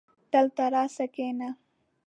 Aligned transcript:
دلته 0.31 0.63
راسه 0.73 1.05
کينه 1.15 1.49